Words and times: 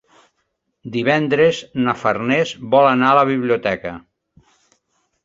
Divendres 0.95 1.59
na 1.87 1.93
Farners 2.03 2.53
vol 2.77 2.87
anar 2.93 3.11
a 3.13 3.19
la 3.21 3.27
biblioteca. 3.33 3.93